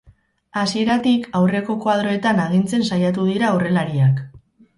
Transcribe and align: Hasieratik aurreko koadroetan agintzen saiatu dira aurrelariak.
Hasieratik 0.61 1.27
aurreko 1.39 1.75
koadroetan 1.83 2.41
agintzen 2.47 2.87
saiatu 2.89 3.27
dira 3.29 3.53
aurrelariak. 3.53 4.27